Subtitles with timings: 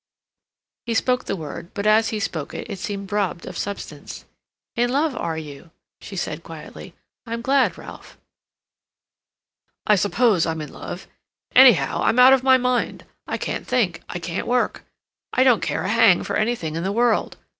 [0.87, 4.25] He spoke the word, but, as he spoke it, it seemed robbed of substance.
[4.75, 6.95] "In love, are you?" she said quietly.
[7.27, 8.17] "I'm glad, Ralph."
[9.85, 11.07] "I suppose I'm in love.
[11.53, 13.05] Anyhow, I'm out of my mind.
[13.27, 14.83] I can't think, I can't work,
[15.33, 17.37] I don't care a hang for anything in the world.